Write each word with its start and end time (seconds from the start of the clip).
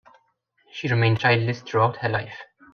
She 0.71 0.87
remained 0.87 1.19
childless 1.19 1.61
throughout 1.61 1.97
her 1.97 2.09
life. 2.09 2.39